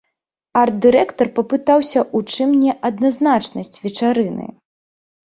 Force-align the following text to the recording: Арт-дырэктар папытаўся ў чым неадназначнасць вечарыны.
Арт-дырэктар 0.59 1.27
папытаўся 1.37 1.99
ў 2.03 2.37
чым 2.37 2.49
неадназначнасць 2.63 3.79
вечарыны. 3.85 4.47